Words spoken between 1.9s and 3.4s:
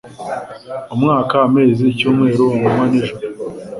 icyumweru, amanywa n'ijoro